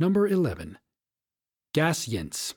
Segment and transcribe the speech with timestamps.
[0.00, 0.78] Number 11.
[1.74, 2.54] Gas Jens.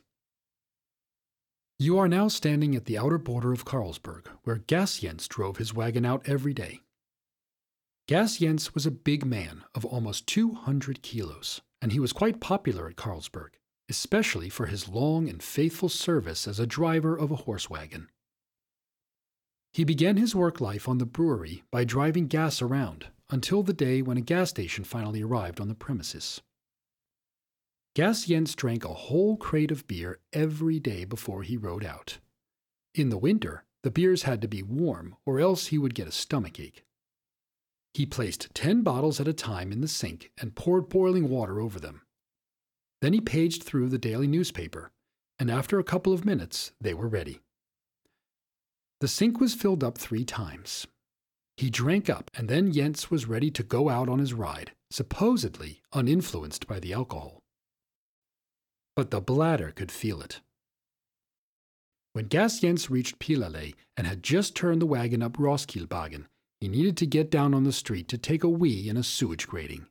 [1.77, 5.74] You are now standing at the outer border of Carlsberg, where Gas Jens drove his
[5.74, 6.79] wagon out every day.
[8.08, 12.87] Gas Jens was a big man of almost 200 kilos, and he was quite popular
[12.87, 13.49] at Carlsberg,
[13.89, 18.07] especially for his long and faithful service as a driver of a horse wagon.
[19.73, 24.01] He began his work life on the brewery by driving gas around until the day
[24.01, 26.41] when a gas station finally arrived on the premises.
[27.95, 32.17] Gas Jens drank a whole crate of beer every day before he rode out.
[32.95, 36.11] In the winter, the beers had to be warm, or else he would get a
[36.11, 36.85] stomach ache.
[37.93, 41.79] He placed ten bottles at a time in the sink and poured boiling water over
[41.79, 42.01] them.
[43.01, 44.91] Then he paged through the daily newspaper,
[45.37, 47.41] and after a couple of minutes, they were ready.
[49.01, 50.87] The sink was filled up three times.
[51.57, 55.84] He drank up, and then Jens was ready to go out on his ride, supposedly
[55.93, 57.42] uninfluenced by the alcohol
[58.95, 60.41] but the bladder could feel it.
[62.13, 66.26] When Gas Jens reached Pile Allé and had just turned the wagon up Roskildevejen,
[66.62, 69.48] he needed to get down on the street to take a wee in a sewage
[69.48, 69.88] grating.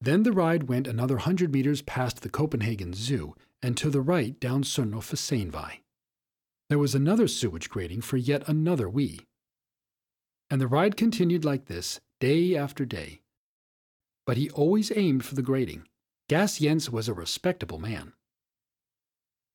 [0.00, 4.40] Then the ride went another hundred meters past the Copenhagen Zoo and to the right
[4.40, 5.76] down Sønder
[6.70, 9.20] There was another sewage grating for yet another wee.
[10.48, 13.20] And the ride continued like this day after day.
[14.26, 15.86] But he always aimed for the grating,
[16.30, 18.12] Gas Jens was a respectable man.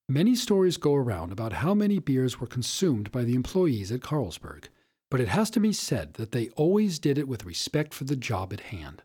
[0.10, 4.66] Many stories go around about how many beers were consumed by the employees at Carlsberg,
[5.10, 8.18] but it has to be said that they always did it with respect for the
[8.18, 9.04] job at hand.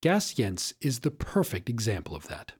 [0.00, 2.52] Gas Jens is the perfect example of that.